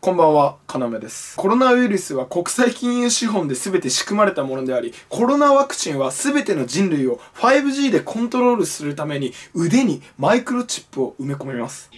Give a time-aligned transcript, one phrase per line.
[0.00, 1.36] こんばんは、かなめです。
[1.36, 11.90] コロナウイルスは国際金融資本で全て仕組まれたものであり、コロナワクチンは全ての人類を 5G でコントロールするために腕にマイクロチップを埋め込みます。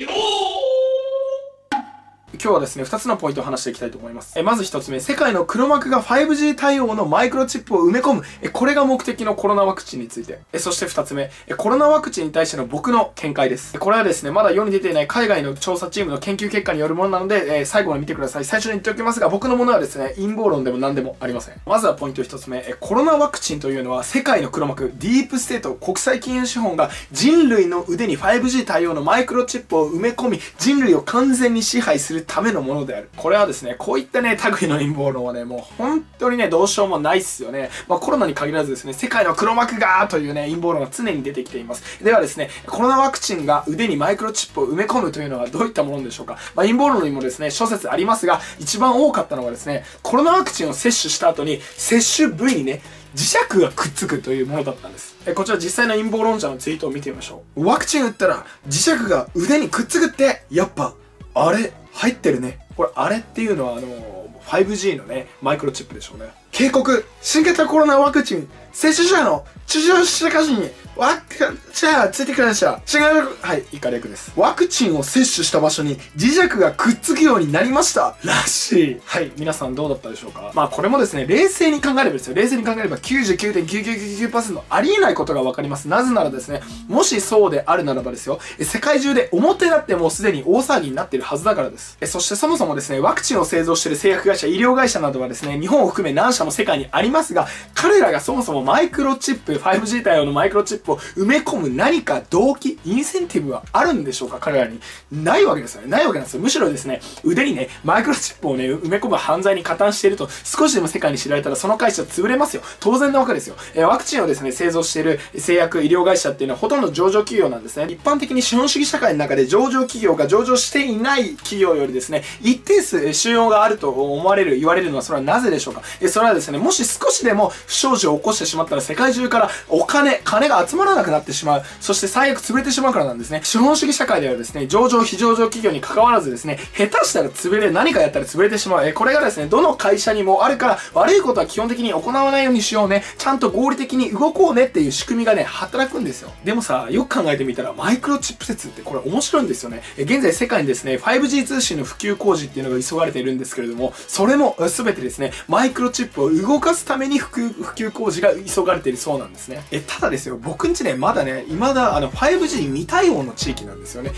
[2.34, 4.38] 今日はですね、2つのポイントを話していきたいと思います。
[4.38, 8.22] えまず1つ目、世界の黒幕が 5G 対応のマイクロチップを埋め込む。
[8.40, 10.38] えこれが目的のコロナワクチンについて。
[10.50, 13.78] えそして2つ目、えコロナワクチンに対しての僕の見解です。
[13.78, 18.46] これはですね、まだ世に出ていない海外の調査チームの研究結果によるものなので、え最後まで見てください。
[18.46, 21.60] 最初に言っておきますが、僕のものはですね、陰謀論でも何でもありません。
[21.66, 33.08] まずはポイント1つ目、えコロナワクチンというのは世界の黒幕、ディープステート、国際金融資本が人類の腕に 5G 対応のマイクロチップを埋め込み、人類を完全に支配するためのものである。
[33.16, 37.70] これはですね、こういったね、類の陰謀論はね、もう本当にね、どうしようもないっすよね。
[37.88, 42.02] まあコロナに限らずですね、世界の黒幕がというね、陰謀論が常に出てきています。
[42.02, 46.38] ではですね、コロナワクチンが腕にマイクロチップを埋め込むというのはどういったものでしょうか。
[46.54, 52.82] まあ陰謀論にもですね、諸説ありますが、一番多かったのはですね、コロナワクチンを接種した後に、接種部位にね、
[53.14, 55.16] 磁石がくっつくというものだったんです。
[55.26, 57.64] え、こちら実際の陰謀論者のツイートを見てみましょう。
[57.66, 60.94] ワクチン打ったら磁石が腕にくっつくって、やっぱ、
[61.34, 62.58] あれ、入ってるね。
[62.76, 66.30] これ、あれっていうのは、あのー、5G のね、マイクロチップでしょうね。
[66.50, 71.36] 警告新型コロナワクチン接種者の治療者歌詞にワク
[71.72, 72.82] チンついてくれました。
[72.86, 74.30] 違う、はい、以下略です。
[74.36, 78.14] ワクチンを接種した場所に磁石がくっつくようになりました。
[78.22, 79.00] らしい。
[79.06, 80.52] はい、皆さんどうだったでしょうか？
[80.54, 82.34] まあこれもですね、冷静に考えればですよ。
[82.34, 85.88] 冷静に考えれば99.9999%ありえないことがわかります。
[85.88, 91.96] なぜならですね、もしそうであるならばですよ、世界中で表だってもうすでに大騒ぎになっているはずだからです。
[92.04, 104.80] そしてそもそもですね、ワクチンを製造している製薬会社、医療会社などはですね、日本を含め何社も世界にありますが、彼らがそもそもマイクロチップ、5G 対応のマイクロチップを埋め込む何か動機、インセンティブはあるんでしょうか彼らに。
[105.10, 105.88] ないわけですよね。
[105.88, 106.40] ないわけなんですよ。
[106.40, 112.62] むしろですね、腕にね、マイクロチップをね、埋め込む犯罪に加担していると、少しでも世界に知られたらその会社潰れますよ。
[112.80, 113.56] 当然なわけですよ。
[113.74, 117.92] えー、ワクチンをですね、製造している製薬、医療会社っていうのはほとんど上場企業なんですね。
[117.92, 125.82] 一般的に資本主義社会の中で上場企業が上場していない企業よりですね、一定数収容があると思われる、言われるのはそれはなぜでしょうか？
[126.00, 131.62] えそれはですね、もし少しでも不祥事を起こしてしまったら世界中からお金、金が集まらなくなってしまう。
[131.80, 133.40] そして最悪潰れてしまうからなんですね。
[133.42, 138.86] 資本主義社会ではですね、上場、非上場企業に関わらずですね、下手したら潰れ、何かやったら潰れてしまう。
[138.86, 143.02] えこれがですね、どの会社にもあるから、悪いことは基本的に行わないようにしようね。
[143.18, 146.32] ちゃんと合理的に動こうねっていう仕組みがね、働くんですよ。
[146.44, 149.82] でもさ、よく考えてみたら、マイクロチップ説ってこれ面白いんですよね。
[149.96, 159.64] え現在世界にですね、5G 通信の普及工事っていうのが急がれているんですけれども、それも全てですね、マイクロチップを動かすために普及、工事が急がれてるそうなんですね。
[159.70, 164.12] え、ただですよ、僕んちね、まだね、未だ、あの、5G 未対応の地域なんですよね。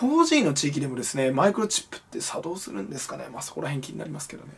[0.00, 4.52] 4G の地域でもですね、マイクロチップって作動するんですかねまあそこら辺気になりますけどね。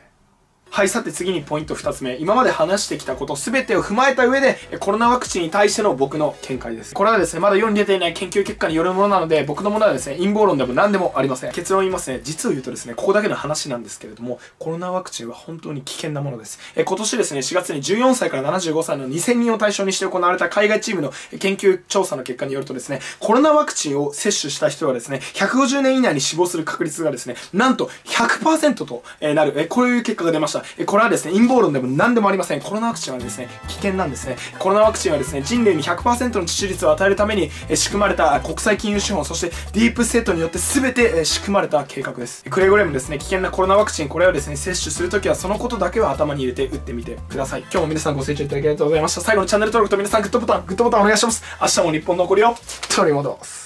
[0.76, 2.18] はい、さて次にポイント2つ目。
[2.18, 6.92] 今まで話してきたこと全てを踏まえた上で、コロナワクチンに対しての僕の見解です。
[6.92, 11.52] これはですね、まだ世に出ていない研究結果によるものなので、僕のものはですね、陰謀論でも何でもありません。
[11.52, 16.58] 結論言いますね、実を言うとですね、ここだけの話なんですけれども、コロナワクチンは本当に危険なものです。
[16.76, 30.65] え今年ですね、4月に14歳から75歳の2000人を対象にして行われた海外チームの研究調査の結果によるとですね、コロナワクチンを接種した人はですね、150年以内に死亡する確率がですね、なんと100%となる、えこういう結果が出ました。
[30.78, 32.60] えこれはですね、陰謀論でも何でもありません。
[32.60, 34.36] コロナワクチンはですね、危険なんですね。
[34.58, 42.44] コロナワクチンはですね、人類に100%の致死率を与えるために、仕組まれた国際金融資本、そしてディープステートによって全て、仕組まれた計画です。
[42.44, 47.60] くれぐれもですね、危険なコロナワクチン、これをですね、接種するときはそのことだけは頭に入れて打ってみてください。
[47.62, 49.20] 今日も皆さんご清聴いただきありがとうございました。
[49.20, 51.42] 最後のチャンネル登録と皆さんグッドボタン、グッドボタンお願いします。
[51.60, 52.54] 明日も日本の残りを
[52.94, 53.65] 取り戻す。